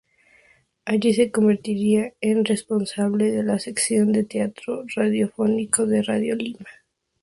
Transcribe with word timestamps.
Allí, 0.83 1.13
se 1.13 1.29
convertiría 1.29 2.13
en 2.21 2.43
responsable 2.43 3.29
de 3.29 3.43
la 3.43 3.59
sección 3.59 4.11
de 4.13 4.23
teatro 4.23 4.83
radiofónico 4.95 5.85
de 5.85 6.01
Radio 6.01 6.35
Lima. 6.35 6.65